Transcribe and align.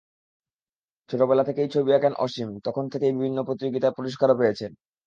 ছোটবেলা 1.09 1.43
থেকেই 1.43 1.69
ছবি 1.69 1.91
আঁকেন 1.93 2.13
অসীম, 2.17 2.49
তখন 2.63 2.85
থেকেই 2.93 3.13
বিভিন্ন 3.13 3.39
প্রতিযোগিতায় 3.43 3.95
পুরস্কারও 3.95 4.39
পেয়েছেন। 4.39 4.71